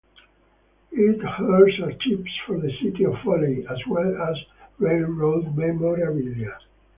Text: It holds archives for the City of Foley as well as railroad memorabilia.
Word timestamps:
It 0.93 1.21
holds 1.23 1.79
archives 1.79 2.39
for 2.47 2.59
the 2.59 2.71
City 2.81 3.05
of 3.05 3.19
Foley 3.23 3.67
as 3.67 3.77
well 3.87 4.19
as 4.31 4.35
railroad 4.79 5.55
memorabilia. 5.55 6.57